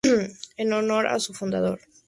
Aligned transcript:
En 0.57 0.73
honor 0.73 1.05
a 1.05 1.19
su 1.19 1.35
fundador. 1.35 1.79